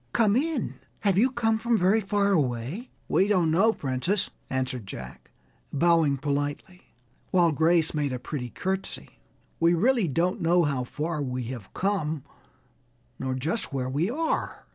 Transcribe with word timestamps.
"Come 0.13 0.35
in. 0.35 0.79
Have 1.01 1.19
you 1.19 1.29
come 1.29 1.59
from 1.59 1.77
very 1.77 2.01
far 2.01 2.31
away?" 2.31 2.89
"We 3.07 3.27
don't 3.27 3.51
know, 3.51 3.71
Princess," 3.71 4.31
answered 4.49 4.87
Jack, 4.87 5.29
bowing 5.71 6.17
politely, 6.17 6.95
while 7.29 7.51
Grace 7.51 7.93
made 7.93 8.11
a 8.11 8.17
pretty 8.17 8.49
courtesy; 8.49 9.19
"we 9.59 9.75
really 9.75 10.07
don't 10.07 10.41
know 10.41 10.63
how 10.63 10.85
far 10.85 11.21
we 11.21 11.43
have 11.53 11.71
come, 11.75 12.23
nor 13.19 13.35
just 13.35 13.71
where 13.73 13.91
we 13.91 14.09
are." 14.09 14.65